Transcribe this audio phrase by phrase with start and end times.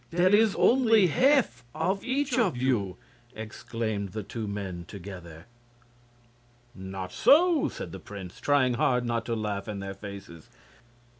[0.09, 2.97] There is only half of each of you!"
[3.35, 5.45] exclaimed the two men, together.
[6.73, 10.49] "Not so," said the prince, trying hard not to laugh in their faces.